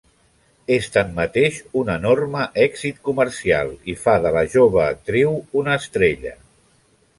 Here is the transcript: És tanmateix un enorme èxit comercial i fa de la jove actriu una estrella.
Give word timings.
És 0.75 0.85
tanmateix 0.93 1.59
un 1.81 1.91
enorme 1.97 2.47
èxit 2.65 2.97
comercial 3.11 3.71
i 3.95 3.97
fa 4.07 4.17
de 4.27 4.33
la 4.39 4.45
jove 4.57 4.83
actriu 4.89 5.33
una 5.63 5.79
estrella. 5.85 6.37